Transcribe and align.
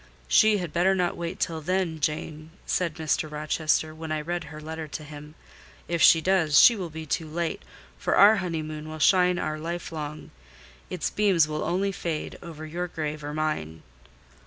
"She 0.27 0.57
had 0.57 0.73
better 0.73 0.95
not 0.95 1.15
wait 1.15 1.39
till 1.39 1.61
then, 1.61 1.99
Jane," 1.99 2.49
said 2.65 2.95
Mr. 2.95 3.29
Rochester, 3.29 3.93
when 3.93 4.11
I 4.11 4.19
read 4.19 4.45
her 4.45 4.59
letter 4.59 4.87
to 4.87 5.03
him; 5.03 5.35
"if 5.87 6.01
she 6.01 6.21
does, 6.21 6.59
she 6.59 6.75
will 6.75 6.89
be 6.89 7.05
too 7.05 7.27
late, 7.29 7.61
for 7.99 8.15
our 8.15 8.37
honeymoon 8.37 8.89
will 8.89 8.97
shine 8.97 9.37
our 9.37 9.59
life 9.59 9.91
long: 9.91 10.31
its 10.89 11.11
beams 11.11 11.47
will 11.47 11.63
only 11.63 11.91
fade 11.91 12.39
over 12.41 12.65
your 12.65 12.87
grave 12.87 13.23
or 13.23 13.35
mine." 13.35 13.83